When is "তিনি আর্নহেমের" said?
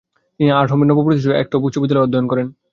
0.39-0.87